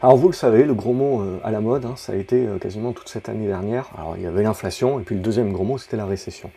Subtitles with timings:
[0.00, 2.46] Alors vous le savez, le gros mot euh, à la mode, hein, ça a été
[2.46, 3.90] euh, quasiment toute cette année dernière.
[3.98, 6.52] Alors il y avait l'inflation, et puis le deuxième gros mot, c'était la récession.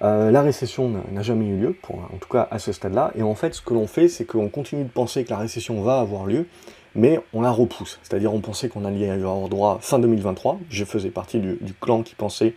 [0.00, 3.34] Euh, la récession n'a jamais eu lieu, en tout cas à ce stade-là, et en
[3.34, 6.24] fait ce que l'on fait, c'est qu'on continue de penser que la récession va avoir
[6.24, 6.46] lieu,
[6.94, 8.00] mais on la repousse.
[8.02, 12.02] C'est-à-dire on pensait qu'on allait avoir droit fin 2023, je faisais partie du, du clan
[12.02, 12.54] qui pensait,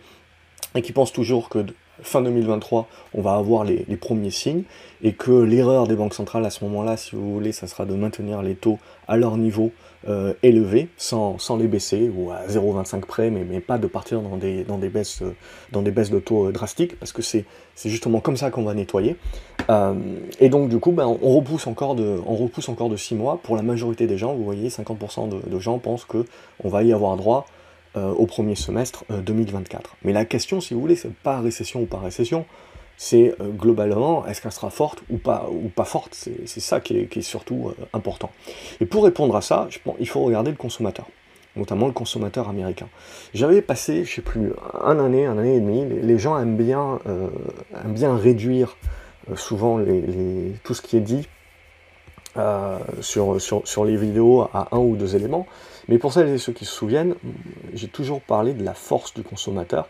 [0.74, 1.66] et qui pense toujours que
[2.02, 4.64] fin 2023, on va avoir les, premiers signes,
[5.02, 7.94] et que l'erreur des banques centrales à ce moment-là, si vous voulez, ça sera de
[7.94, 8.78] maintenir les taux
[9.08, 9.72] à leur niveau
[10.08, 14.64] euh, élevé, sans, les baisser, ou à 0,25 près, mais, pas de partir dans des,
[14.64, 15.22] dans des, baisses,
[15.70, 17.44] dans des baisses de taux euh, drastiques, parce que c'est
[17.84, 19.16] justement comme ça qu'on va nettoyer.
[19.70, 19.94] Euh,
[20.40, 23.40] et donc du coup, ben, on, repousse encore de, on repousse encore de 6 mois.
[23.42, 26.92] Pour la majorité des gens, vous voyez, 50% de, de gens pensent qu'on va y
[26.92, 27.51] avoir droit euh,
[27.94, 29.90] au premier semestre 2024.
[29.90, 32.46] Euh, Mais la question, si vous voulez, c'est pas récession ou pas récession,
[32.96, 36.14] c'est euh, globalement, est-ce qu'elle sera forte ou pas, ou pas forte?
[36.14, 38.30] C'est ça qui est, surtout important.
[38.80, 41.06] Et pour répondre à ça, je pense, il faut regarder le consommateur
[41.54, 42.88] notamment le consommateur américain.
[43.34, 46.98] J'avais passé, je sais plus, un année, un année et demi, les, gens aiment bien,
[47.04, 48.78] aiment bien réduire
[49.36, 49.78] souvent
[50.64, 51.28] tout ce qui est dit
[53.02, 55.46] sur, sur, sur, les vidéos à un ou deux éléments.
[55.88, 57.14] Mais pour celles et ceux qui se souviennent,
[57.74, 59.88] j'ai toujours parlé de la force du consommateur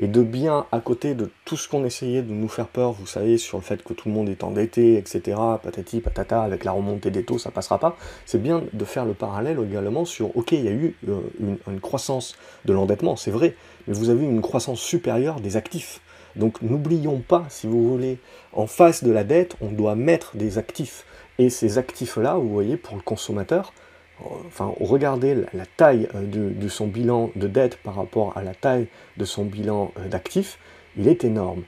[0.00, 3.06] et de bien à côté de tout ce qu'on essayait de nous faire peur, vous
[3.06, 6.72] savez, sur le fait que tout le monde est endetté, etc., patati patata, avec la
[6.72, 10.52] remontée des taux, ça passera pas, c'est bien de faire le parallèle également sur, ok,
[10.52, 11.20] il y a eu euh,
[11.68, 13.54] une, croissance de l'endettement, c'est vrai,
[13.86, 16.00] mais vous avez eu une croissance supérieure des actifs.
[16.34, 18.18] Donc n'oublions pas, si vous voulez,
[18.52, 21.04] en face de la dette, on doit mettre des actifs.
[21.38, 23.72] Et ces actifs-là, vous voyez, pour le consommateur,
[24.20, 28.86] enfin, regardez la, taille euh, de, son bilan de dette par rapport à la taille
[29.16, 30.58] de son bilan euh, d'actifs,
[30.96, 31.62] il est énorme.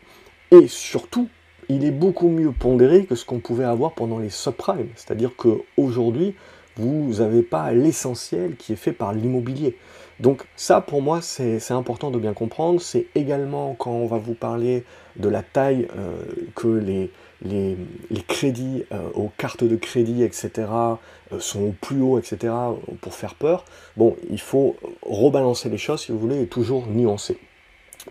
[0.50, 1.28] Et surtout,
[1.68, 4.88] il est beaucoup mieux pondéré que ce qu'on pouvait avoir pendant les subprimes.
[4.94, 6.34] C'est-à-dire qu'aujourd'hui,
[6.76, 9.76] vous n'avez pas l'essentiel qui est fait par l'immobilier.
[10.20, 12.80] Donc ça, pour moi, c'est important de bien comprendre.
[12.80, 14.84] C'est également quand on va vous parler
[15.16, 16.22] de la taille euh,
[16.54, 17.10] que les,
[17.42, 17.76] les,
[18.28, 20.50] crédits euh, aux cartes de crédit, etc.,
[21.32, 22.52] euh, sont au plus haut, etc.,
[23.00, 23.64] pour faire peur.
[23.96, 27.38] Bon, il faut rebalancer les choses, si vous voulez, et toujours nuancer.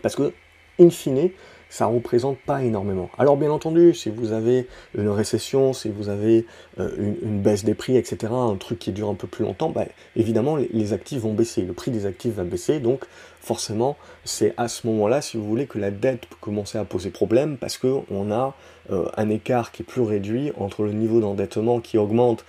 [0.02, 0.32] Parce que,
[0.78, 1.30] in fine,
[1.68, 3.10] ça représente pas énormément.
[3.18, 4.66] Alors bien entendu, si vous avez
[4.96, 6.46] une récession, si vous avez
[6.78, 9.84] euh, une, baisse des prix, etc., un truc qui dure un peu plus longtemps, bah,
[10.14, 13.04] évidemment les, actifs vont baisser, le prix des actifs va baisser, donc
[13.40, 17.10] forcément c'est à ce moment-là, si vous voulez, que la dette peut commencer à poser
[17.10, 18.54] problème parce qu'on a
[18.90, 22.44] euh, un écart qui est plus réduit entre le niveau d'endettement qui augmente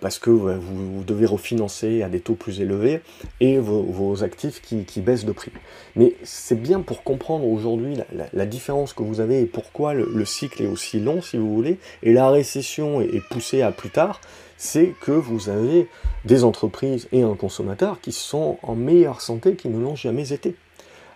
[0.00, 3.00] parce que vous, devez refinancer à des taux plus élevés
[3.40, 5.52] et vos, actifs qui, baissent de prix.
[5.94, 7.96] Mais c'est bien pour comprendre aujourd'hui
[8.32, 11.78] la, différence que vous avez et pourquoi le, cycle est aussi long, si vous voulez,
[12.02, 14.20] et la récession est, poussée à plus tard,
[14.56, 15.88] c'est que vous avez
[16.24, 20.56] des entreprises et un consommateur qui sont en meilleure santé qu'ils ne l'ont jamais été.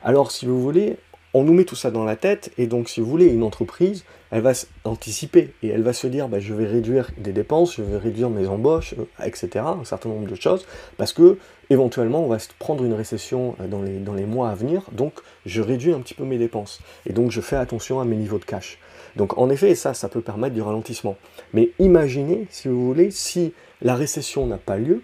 [0.04, 0.96] Alors si vous voulez,
[1.34, 4.04] on nous met tout ça dans la tête, et donc si vous voulez, une entreprise,
[4.30, 4.52] elle va
[4.84, 8.30] anticiper, et elle va se dire, bah, je vais réduire des dépenses, je vais réduire
[8.30, 12.48] mes embauches, euh, etc., un certain nombre de choses, parce que éventuellement on va se
[12.58, 15.14] prendre une récession euh, dans les, dans les mois à venir, donc
[15.46, 18.38] je réduis un petit peu mes dépenses, et donc je fais attention à mes niveaux
[18.38, 18.78] de cash.
[19.16, 21.16] Donc en effet, ça, ça peut permettre du ralentissement.
[21.52, 23.52] Mais imaginez, si vous voulez, si
[23.82, 25.02] la récession n'a pas lieu,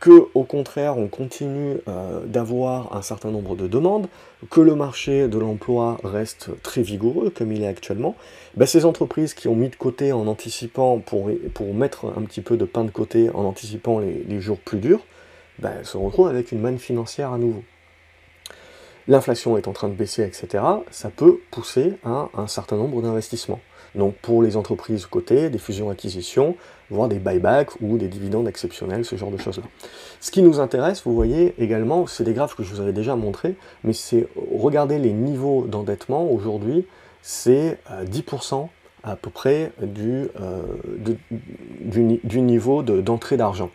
[0.00, 4.08] que au contraire on continue euh, d'avoir un certain nombre de demandes,
[4.50, 8.14] que le marché de l'emploi reste très vigoureux comme il est actuellement,
[8.56, 11.28] ben, ces entreprises qui ont mis de côté en anticipant, pour,
[11.74, 15.00] mettre un petit peu de pain de côté en anticipant les, jours plus durs,
[15.58, 17.62] ben, se retrouvent avec une manne financière à nouveau.
[19.08, 20.62] L'inflation est en train de baisser, etc.
[20.90, 23.60] Ça peut pousser à un certain nombre d'investissements.
[23.94, 26.56] Donc pour les entreprises côté, des fusions-acquisitions,
[26.90, 29.64] voire des buybacks ou des dividendes exceptionnels, ce genre de choses-là.
[30.20, 33.16] Ce qui nous intéresse, vous voyez également, c'est des graphes que je vous avais déjà
[33.16, 36.86] montrés, mais c'est regarder les niveaux d'endettement aujourd'hui,
[37.22, 38.66] c'est 10% euh,
[39.04, 40.62] à peu près du, euh,
[41.80, 43.70] du, niveau d'entrée d'argent.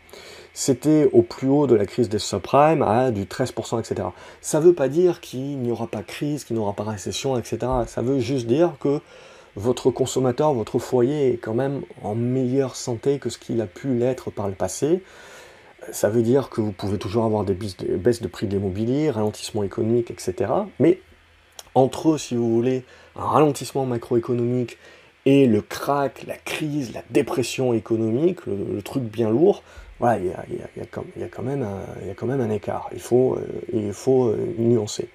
[0.53, 4.09] C'était au plus haut de la crise des subprimes à du 13%, etc.
[4.41, 7.37] Ça ne veut pas dire qu'il n'y aura pas crise, qu'il n'y aura pas récession,
[7.37, 7.57] etc.
[7.87, 8.99] Ça veut juste dire que
[9.55, 13.93] votre consommateur, votre foyer est quand même en meilleure santé que ce qu'il a pu
[13.95, 15.03] l'être par le passé.
[15.91, 19.63] Ça veut dire que vous pouvez toujours avoir des baisses de prix de l'immobilier, ralentissement
[19.63, 20.51] économique, etc.
[20.79, 20.99] Mais
[21.75, 22.83] entre, si vous voulez,
[23.15, 24.77] un ralentissement macroéconomique
[25.25, 29.63] et le crack, la crise, la dépression économique, le truc bien lourd,
[29.99, 32.89] voilà, il y a, quand même un, écart.
[32.93, 35.07] Il faut, euh, euh, nuancer.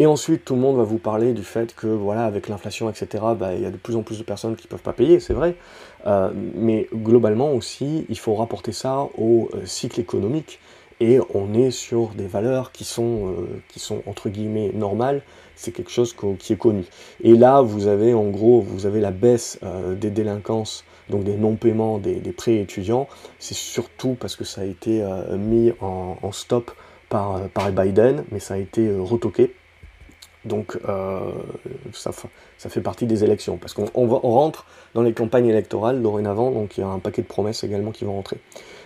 [0.00, 3.24] Et ensuite, tout le monde va vous parler du fait que, voilà, avec l'inflation, etc.,
[3.36, 5.18] bah, il y a de plus en plus de personnes qui ne peuvent pas payer,
[5.18, 5.56] c'est vrai.
[6.06, 10.60] Euh, mais globalement aussi, il faut rapporter ça au cycle économique
[11.00, 13.34] et on est sur des valeurs qui sont,
[13.68, 15.22] qui sont entre guillemets normales,
[15.56, 16.84] c'est quelque chose qui est connu.
[17.22, 19.58] Et là, vous avez en gros, vous avez la baisse
[19.96, 23.08] des délinquances, donc des non-paiements des, prêts étudiants,
[23.38, 25.04] c'est surtout parce que ça a été
[25.36, 26.72] mis en, stop
[27.08, 29.54] par, par Biden, mais ça a été retoqué
[30.44, 31.32] donc euh,
[31.92, 36.80] ça, fait partie des élections, parce qu'on rentre dans les campagnes électorales dorénavant, donc il
[36.80, 38.38] y a un paquet de promesses également qui vont rentrer.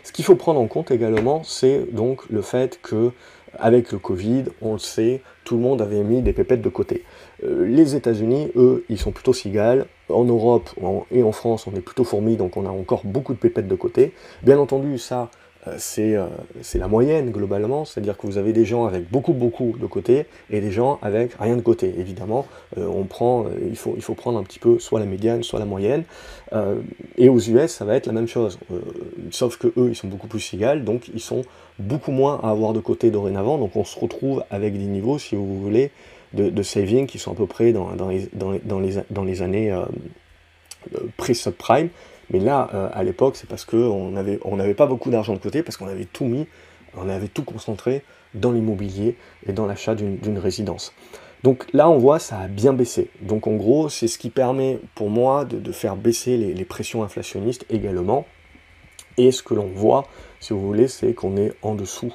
[0.03, 3.13] Ce qu'il faut prendre en compte également, c'est donc le fait que
[3.59, 7.05] avec le Covid, on le sait, tout le monde avait mis des pépettes de côté.
[7.45, 9.87] Euh, les États-Unis, eux, ils sont plutôt cigales.
[10.09, 10.71] En Europe
[11.11, 13.75] et en France, on est plutôt fourmis, donc on a encore beaucoup de pépettes de
[13.75, 14.13] côté.
[14.43, 15.31] Bien entendu, ça,
[15.79, 16.19] c'est
[16.75, 20.61] la moyenne globalement, c'est-à-dire que vous avez des gens avec beaucoup beaucoup de côté et
[20.61, 21.95] des gens avec rien de côté.
[21.99, 22.47] Évidemment,
[22.79, 26.05] euh, on prend, il, faut, prendre un petit peu soit la médiane, soit la moyenne.
[27.17, 28.59] et aux US, ça va être la même chose,
[29.31, 31.43] sauf que eux, ils sont beaucoup plus cigales, donc ils sont
[31.79, 33.59] beaucoup moins à avoir de côté dorénavant.
[33.59, 35.91] Donc on se retrouve avec des niveaux, si vous voulez,
[36.35, 39.73] de, saving qui sont à peu près dans les années
[41.17, 41.89] pré-subprime.
[42.31, 45.63] Mais là, euh, à l'époque, c'est parce qu'on n'avait on pas beaucoup d'argent de côté,
[45.63, 46.47] parce qu'on avait tout mis,
[46.97, 48.03] on avait tout concentré
[48.35, 49.17] dans l'immobilier
[49.47, 50.95] et dans l'achat d'une résidence.
[51.43, 53.11] Donc là, on voit, ça a bien baissé.
[53.21, 57.67] Donc en gros, c'est ce qui permet pour moi de, faire baisser les, pressions inflationnistes
[57.69, 58.27] également.
[59.19, 60.07] Et ce que l'on voit,
[60.41, 62.15] si vous voulez, c'est qu'on est en dessous.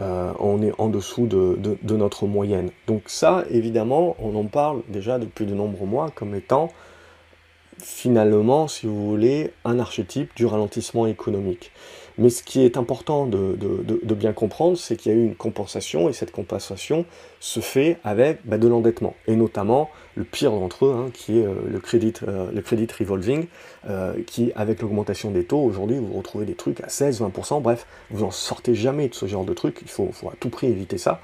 [0.00, 2.70] Euh, on est en dessous de, de, notre moyenne.
[2.86, 6.70] Donc ça, évidemment, on en parle déjà depuis de nombreux mois comme étant
[7.82, 11.72] finalement, si vous voulez, un archétype du ralentissement économique.
[12.18, 16.08] Mais ce qui est important de, bien comprendre, c'est qu'il y a eu une compensation,
[16.08, 17.04] et cette compensation
[17.40, 21.46] se fait avec bah, de l'endettement, et notamment le pire d'entre eux, hein, qui est
[21.46, 22.62] euh, le, crédit, euh, le
[22.98, 23.46] revolving,
[23.88, 28.24] euh, qui, avec l'augmentation des taux, aujourd'hui, vous retrouvez des trucs à 16-20%, bref, vous
[28.24, 31.20] n'en sortez jamais de ce genre de truc, il faut, à tout prix éviter ça,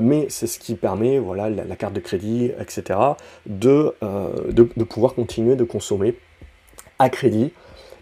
[0.00, 2.98] mais c'est ce qui permet, voilà, la, carte de crédit, etc.,
[3.46, 3.94] de
[4.88, 6.16] pouvoir continuer de consommer
[6.98, 7.52] à crédit,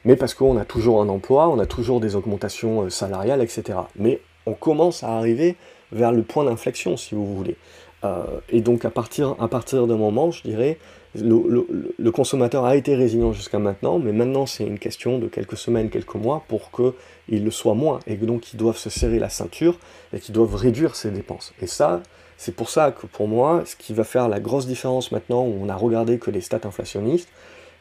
[0.04, 3.78] mais parce qu'on a toujours un emploi, on a toujours des augmentations euh, salariales, etc.
[3.96, 5.56] Mais on commence à arriver
[5.92, 7.56] vers le point d'inflexion, si vous voulez.
[8.04, 10.78] Euh, et donc à partir, à partir d'un moment, je dirais,
[11.14, 15.90] le, consommateur a été résilient jusqu'à maintenant, mais maintenant c'est une question de quelques semaines,
[15.90, 19.78] quelques mois pour qu'il le soit moins, et donc ils doivent se serrer la ceinture
[20.12, 21.52] et qu'ils doivent réduire ses dépenses.
[21.60, 22.02] Et ça,
[22.38, 25.54] c'est pour ça que pour moi, ce qui va faire la grosse différence maintenant, où
[25.62, 27.28] on a regardé que les stats inflationnistes,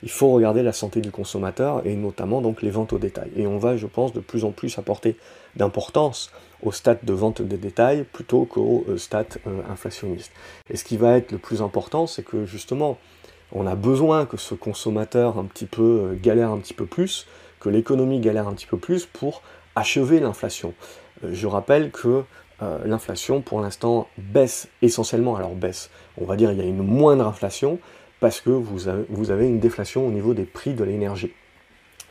[0.03, 3.31] il faut regarder la santé du consommateur et notamment donc les ventes au détail.
[3.35, 5.15] Et on va, je pense, de plus en plus apporter
[5.55, 6.31] d'importance
[6.63, 10.31] au stade de vente des détails plutôt qu'au euh, stade euh, inflationniste.
[10.69, 12.97] Et ce qui va être le plus important, c'est que justement,
[13.51, 15.81] on a besoin que ce consommateur un petit peu
[16.11, 17.27] euh, galère un petit peu plus,
[17.59, 19.41] que l'économie galère un petit peu plus pour
[19.75, 20.73] achever l'inflation.
[21.23, 22.23] je rappelle que
[22.85, 25.35] l'inflation, pour l'instant, baisse essentiellement.
[25.35, 27.79] Alors baisse, on va dire il y a une moindre inflation,
[28.21, 31.33] parce que vous avez, une déflation au niveau des prix de l'énergie.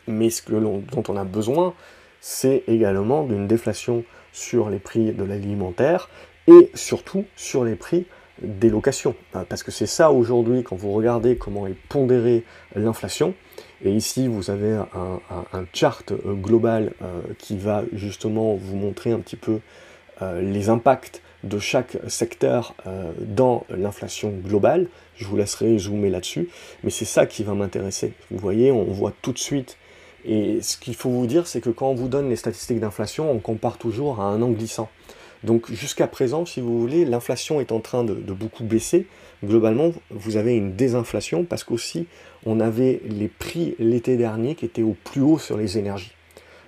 [0.06, 1.72] Mais ce dont on a besoin,
[2.20, 6.10] c'est également d'une déflation sur les prix de l'alimentaire
[6.48, 8.06] et surtout sur les prix
[8.42, 9.14] des locations.
[9.36, 13.34] Euh, parce que c'est ça aujourd'hui, quand vous regardez comment est pondérée l'inflation,
[13.84, 19.20] et ici vous avez un, chart euh, global euh, qui va justement vous montrer un
[19.20, 19.60] petit peu
[20.42, 24.88] les impacts de chaque secteur euh, dans l'inflation globale.
[25.16, 26.48] Je vous laisserai zoomer là-dessus,
[26.84, 28.12] mais c'est ça qui va m'intéresser.
[28.30, 29.76] Vous voyez, on voit tout de suite.
[30.24, 33.30] Et ce qu'il faut vous dire, c'est que quand on vous donne les statistiques d'inflation,
[33.30, 34.90] on compare toujours à un an glissant.
[35.42, 39.06] Donc jusqu'à présent, si vous voulez, l'inflation est en train de, de, beaucoup baisser.
[39.42, 42.06] Globalement, vous avez une désinflation parce qu'aussi,
[42.44, 46.12] on avait les prix l'été dernier qui étaient au plus haut sur les énergies.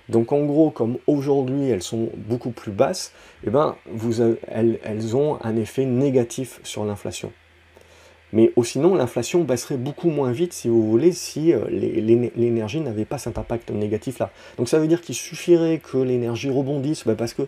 [0.09, 3.13] Donc en gros, comme aujourd'hui elles sont beaucoup plus basses,
[3.45, 3.75] eh ben,
[4.47, 7.31] elles, ont un effet négatif sur l'inflation.
[8.33, 13.19] Mais sinon, l'inflation baisserait beaucoup moins vite, si vous voulez, si euh, l'énergie n'avait pas
[13.19, 14.31] cet impact négatif-là.
[14.57, 17.43] Donc ça veut dire qu'il suffirait que l'énergie rebondisse, ben, parce que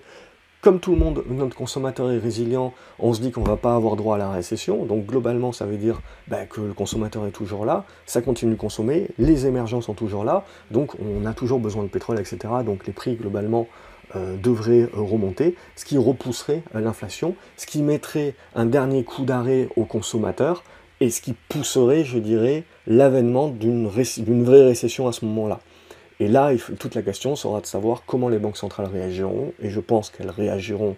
[0.65, 3.75] comme tout le monde, notre consommateur est résilient, on se dit qu'on ne va pas
[3.75, 4.83] avoir droit à la récession.
[4.85, 8.57] Donc globalement, ça veut dire bah, que le consommateur est toujours là, ça continue de
[8.57, 12.51] consommer, les émergents sont toujours là, donc on a toujours besoin de pétrole, etc.
[12.65, 13.67] Donc les prix globalement
[14.15, 19.85] euh, devraient remonter, ce qui repousserait l'inflation, ce qui mettrait un dernier coup d'arrêt aux
[19.85, 20.63] consommateurs
[20.99, 25.59] et ce qui pousserait, je dirais, l'avènement d'une vraie récession à ce moment-là.
[26.19, 29.79] Et là, toute la question sera de savoir comment les banques centrales réagiront, et je
[29.79, 30.95] pense qu'elles réagiront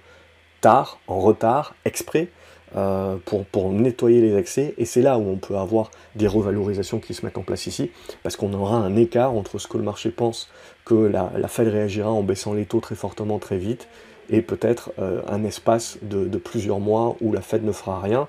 [0.62, 2.29] tard, en retard, exprès,
[2.75, 3.15] euh,
[3.51, 7.25] pour, nettoyer les excès, et c'est là où on peut avoir des revalorisations qui se
[7.25, 7.91] mettent en place ici,
[8.24, 10.50] parce qu'on aura un écart entre ce que le marché pense
[10.86, 13.88] que la, Fed réagira en baissant les taux très fortement, très vite,
[14.29, 14.91] et peut-être
[15.27, 18.27] un espace de, de, plusieurs mois où la Fed ne fera rien,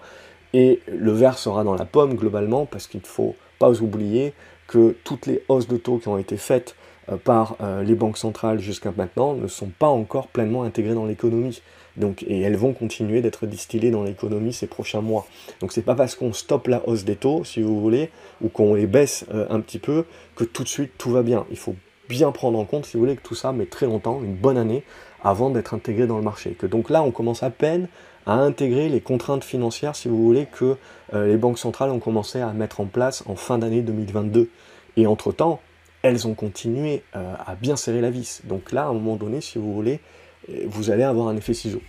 [0.54, 4.32] et le verre sera dans la pomme globalement, parce qu'il ne faut pas oublier
[4.68, 6.76] que toutes les hausses de taux qui ont été faites
[7.10, 11.06] euh, par euh, les banques centrales jusqu'à maintenant ne sont pas encore pleinement intégrées dans
[11.06, 11.60] l'économie.
[11.96, 15.26] Donc, et elles vont continuer d'être distillées dans l'économie ces prochains mois.
[15.60, 18.10] Donc c'est pas parce qu'on stoppe la hausse des taux, si vous voulez,
[18.40, 20.04] ou qu'on les baisse euh, un petit peu,
[20.36, 21.44] que tout de suite tout va bien.
[21.50, 21.74] Il faut
[22.08, 24.56] bien prendre en compte, si vous voulez, que tout ça met très longtemps, une bonne
[24.56, 24.84] année,
[25.22, 26.52] avant d'être intégré dans le marché.
[26.52, 27.88] Que donc là, on commence à peine
[28.28, 30.76] à intégrer les contraintes financières, si vous voulez, que
[31.12, 34.50] les banques centrales ont commencé à mettre en place en fin d'année 2022.
[34.96, 35.60] Et entre-temps,
[36.02, 38.42] elles ont continué euh, à bien serrer la vis.
[38.44, 40.00] Donc là, à un moment donné, si vous voulez,
[40.50, 41.80] euh, vous allez avoir un effet ciseau.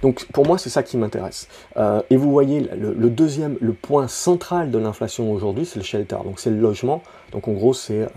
[0.00, 1.48] Donc pour moi, c'est ça qui m'intéresse.
[1.76, 6.16] Euh, et vous voyez, le, deuxième, le point central de l'inflation aujourd'hui, c'est le shelter.
[6.24, 7.02] Donc c'est le logement.
[7.30, 8.08] Donc en gros, c'est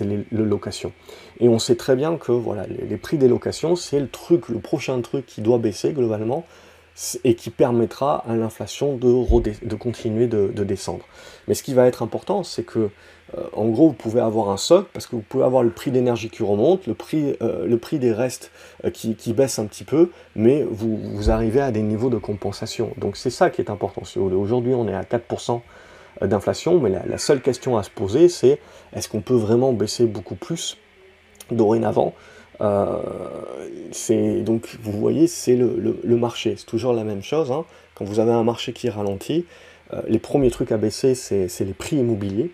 [0.00, 0.92] les, le location.
[1.38, 4.60] Et on sait très bien que voilà, les prix des locations, c'est le truc, le
[4.60, 6.46] prochain truc qui doit baisser globalement
[7.24, 11.04] et qui permettra à l'inflation de, continuer de, descendre.
[11.46, 12.88] Mais ce qui va être important, c'est que,
[13.36, 15.90] euh, en gros, vous pouvez avoir un socle, parce que vous pouvez avoir le prix
[15.90, 18.50] d'énergie qui remonte, le prix, euh, des restes
[18.84, 22.92] euh, qui, baisse un petit peu, mais vous, arrivez à des niveaux de compensation.
[22.96, 24.02] Donc c'est ça qui est important.
[24.16, 25.60] Aujourd'hui, on est à 4%
[26.22, 28.58] d'inflation, mais la, seule question à se poser, c'est
[28.94, 30.78] est-ce qu'on peut vraiment baisser beaucoup plus?
[31.50, 32.14] Dorénavant
[32.60, 37.50] euh, donc vous voyez c'est le, marché, c'est toujours la même chose.
[37.52, 37.64] Hein.
[37.94, 39.44] Quand vous avez un marché qui ralentit,
[39.92, 42.50] euh, les premiers trucs à baisser c'est les prix immobiliers.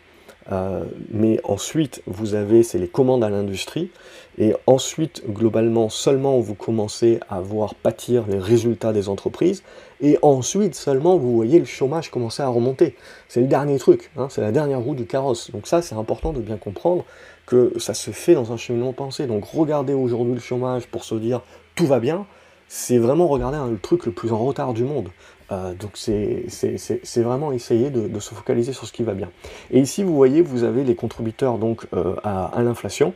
[0.51, 3.91] Euh, mais ensuite, vous avez, c'est les commandes à l'industrie,
[4.39, 9.63] et ensuite, globalement, seulement vous commencez à voir pâtir les résultats des entreprises,
[10.01, 12.97] et ensuite seulement vous voyez le chômage commencer à remonter.
[13.29, 15.51] C'est le dernier truc, hein, c'est la dernière roue du carrosse.
[15.53, 17.05] Donc ça, c'est important de bien comprendre
[17.47, 19.27] que ça se fait dans un cheminement pensé.
[19.27, 21.43] Donc regarder aujourd'hui le chômage pour se dire
[21.75, 22.27] tout va bien,
[22.69, 25.11] c'est vraiment regarder le truc le plus en retard du monde.
[25.53, 29.31] Euh, donc c'est vraiment essayer de, se focaliser sur ce qui va bien.
[29.71, 33.15] Et ici, vous voyez, vous avez les contributeurs donc euh, à, l'inflation,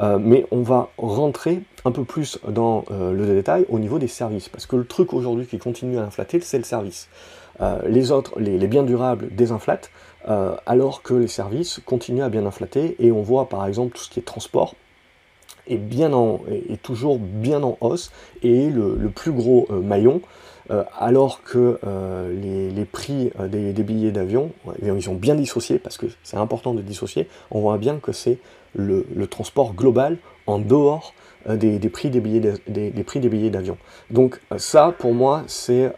[0.00, 4.48] euh, mais on va rentrer un peu plus dans le détail au niveau des services,
[4.48, 7.08] parce que le truc aujourd'hui qui continue à inflater, c'est le service.
[7.86, 9.90] les autres, les, biens durables désinflatent,
[10.24, 14.08] alors que les services continuent à bien inflater, et on voit par exemple tout ce
[14.08, 14.74] qui est transport,
[15.66, 18.10] est, bien en, est toujours bien en hausse
[18.42, 20.22] et le, le plus gros maillon
[20.70, 24.50] alors que euh, les, prix euh, des, billets d'avion,
[24.82, 28.38] ils ont bien dissocié, parce que c'est important de dissocier, on voit bien que c'est
[28.74, 30.16] le, transport global
[30.46, 31.14] en dehors
[31.46, 33.76] des, prix des billets d'avion.
[34.10, 35.92] Donc ça, pour moi, c'est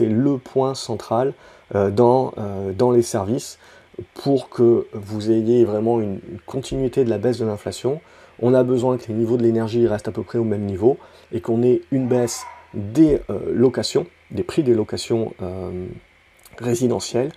[0.00, 1.32] le point central
[1.72, 2.32] dans
[2.92, 3.58] les services
[4.12, 8.00] pour que vous ayez vraiment une continuité de la baisse de l'inflation.
[8.40, 10.98] On a besoin que les niveaux de l'énergie restent à peu près au même niveau
[11.32, 12.44] et qu'on ait une baisse
[12.74, 15.86] des euh, locations, des prix des locations euh,
[16.58, 17.32] résidentielles,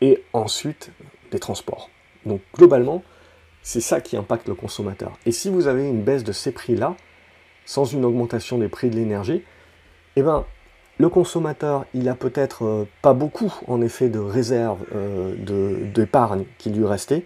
[0.00, 0.90] et ensuite
[1.30, 1.88] des transports.
[2.26, 3.02] Donc globalement,
[3.62, 5.12] c'est ça qui impacte le consommateur.
[5.26, 6.96] Et si vous avez une baisse de ces prix-là,
[7.64, 9.42] sans une augmentation des prix de l'énergie,
[10.16, 10.44] eh ben,
[10.98, 14.80] le consommateur, il a peut-être euh, pas beaucoup, en effet, de réserves
[15.94, 17.24] d'épargne qui lui restait,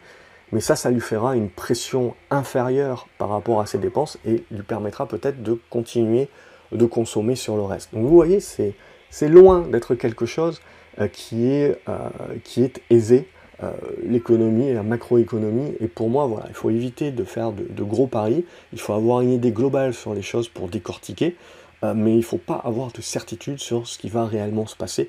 [0.53, 4.63] mais ça, ça lui fera une pression inférieure par rapport à ses dépenses et lui
[4.63, 6.29] permettra peut-être de continuer
[6.73, 7.95] de consommer sur le reste.
[7.95, 10.61] Donc vous voyez, c'est loin d'être quelque chose
[11.01, 12.09] euh, qui, est, euh,
[12.45, 13.29] qui est aisé.
[13.63, 13.71] Euh,
[14.03, 18.45] l'économie la macroéconomie, et pour moi, il faut éviter de faire de, gros paris,
[18.75, 21.37] il faut avoir une idée globale sur les choses pour décortiquer,
[21.83, 25.09] mais il ne faut pas avoir de certitude sur ce qui va réellement se passer,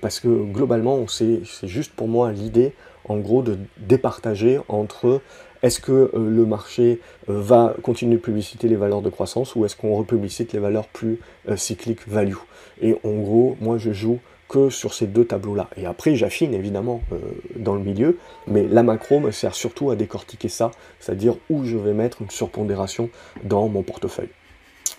[0.00, 2.72] parce que globalement, c'est juste pour moi l'idée,
[3.04, 5.20] en gros, de départager entre
[5.62, 9.64] est-ce que euh, le marché euh, va continuer de publiciter les valeurs de croissance ou
[9.64, 12.36] est-ce qu'on republicite les valeurs plus euh, cycliques value?
[12.80, 15.68] Et en gros, moi je joue que sur ces deux tableaux-là.
[15.76, 17.02] Et après, j'affine évidemment
[17.54, 21.76] dans le milieu, mais la macro me sert surtout à décortiquer ça, c'est-à-dire où je
[21.76, 23.10] vais mettre une surpondération
[23.44, 24.30] dans mon portefeuille.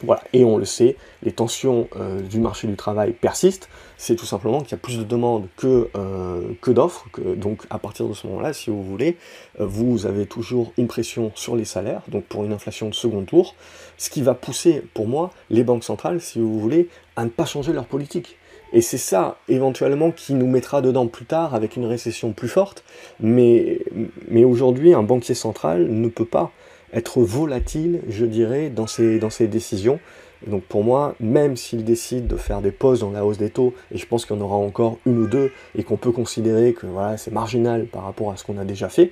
[0.04, 4.26] Voilà, et on le sait, les tensions euh, du marché du travail persistent, c'est tout
[4.26, 7.06] simplement qu'il y a plus de demandes que, euh, que d'offres,
[7.36, 9.18] donc à partir de ce moment-là, si vous voulez,
[9.60, 13.24] euh, vous avez toujours une pression sur les salaires, donc pour une inflation de second
[13.26, 13.56] tour,
[13.98, 17.46] ce qui va pousser, pour moi, les banques centrales, si vous voulez, à ne pas
[17.46, 18.38] changer leur politique.
[18.74, 22.84] Et c'est ça, éventuellement, qui nous mettra dedans plus tard avec une récession plus forte,
[23.20, 23.82] mais,
[24.30, 26.52] mais aujourd'hui, un banquier central ne peut pas
[26.94, 30.00] être volatile, je dirais, dans ses, dans ses décisions.
[30.48, 33.74] donc pour moi, même s'il décide de faire des pauses dans la hausse des taux,
[33.92, 36.74] et je pense qu'il y en aura encore une ou deux, et qu'on peut considérer
[36.74, 39.12] que voilà, c'est marginal par rapport à ce qu'on a déjà fait,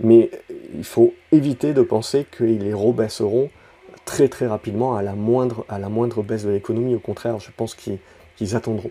[0.00, 0.30] mais
[0.74, 3.50] il faut éviter de penser qu'ils les rebaisseront
[4.04, 6.94] très très rapidement à la moindre, à la moindre baisse de l'économie.
[6.94, 8.90] Au contraire, je pense qu'ils attendront.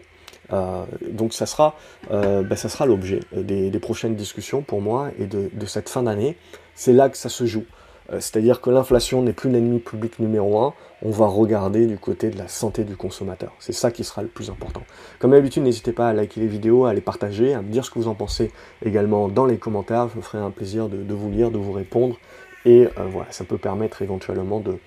[0.52, 1.76] Euh, donc ça sera,
[2.12, 6.38] euh, ben, ça sera l'objet des, prochaines discussions pour moi et de, cette fin d'année.
[6.76, 7.66] C'est là que ça se joue.
[8.12, 12.30] Euh, c'est-à-dire que l'inflation n'est plus l'ennemi public numéro un, on va regarder du côté
[12.30, 13.54] de la santé du consommateur.
[13.60, 14.84] C'est ça qui sera le plus important.
[15.20, 17.92] Comme d'habitude, n'hésitez pas à liker les vidéos, à les partager, à me dire ce
[17.92, 18.52] que vous en pensez
[18.86, 20.10] également dans les commentaires.
[20.10, 22.18] Je me ferai un plaisir de, vous lire, de vous répondre.
[22.66, 24.78] Et voilà, ça peut permettre éventuellement de,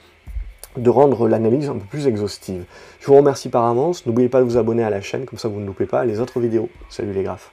[0.76, 2.64] de rendre l'analyse un peu plus exhaustive.
[3.00, 5.48] Je vous remercie par avance, n'oubliez pas de vous abonner à la chaîne, comme ça
[5.48, 6.68] vous ne loupez pas les autres vidéos.
[6.88, 7.52] Salut les graphes